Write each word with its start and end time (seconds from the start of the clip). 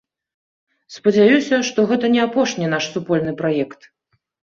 Спадзяюся, 0.95 1.59
што 1.67 1.79
гэта 1.91 2.09
не 2.15 2.21
апошні 2.27 2.71
наш 2.73 2.87
супольны 2.95 3.35
праект. 3.43 3.87